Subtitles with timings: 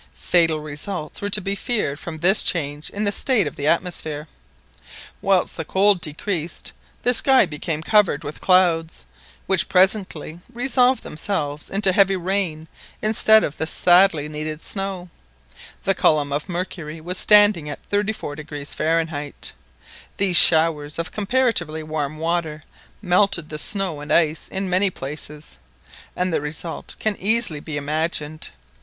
[0.15, 4.27] Fatal results were to be feared from this change in the state of the atmosphere.
[5.21, 6.71] Whilst the cold decreased
[7.03, 9.05] the sky became covered with clouds,
[9.45, 12.67] which presently resolved themselves into heavy rain
[13.03, 15.11] instead of the sadly needed snow,
[15.83, 19.53] the column of mercury standing at 34° Fahrenheit.
[20.17, 22.63] These showers of comparatively warm water
[23.03, 25.57] melted the snow and ice in many places,
[26.15, 28.49] and the result can easily be imagined.